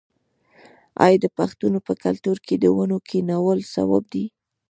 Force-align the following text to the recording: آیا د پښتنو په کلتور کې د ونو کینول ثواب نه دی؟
آیا 1.05 1.17
د 1.23 1.25
پښتنو 1.37 1.79
په 1.87 1.93
کلتور 2.03 2.37
کې 2.45 2.55
د 2.57 2.65
ونو 2.75 2.97
کینول 3.09 3.59
ثواب 3.73 4.03
نه 4.07 4.11
دی؟ 4.11 4.25